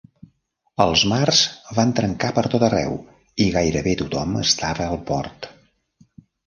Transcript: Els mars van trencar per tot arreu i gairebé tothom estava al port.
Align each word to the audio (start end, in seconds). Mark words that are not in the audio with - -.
Els 0.85 1.03
mars 1.11 1.41
van 1.79 1.93
trencar 2.01 2.31
per 2.39 2.45
tot 2.55 2.67
arreu 2.69 2.99
i 3.47 3.49
gairebé 3.59 3.97
tothom 4.05 4.37
estava 4.45 4.93
al 4.95 5.03
port. 5.13 5.51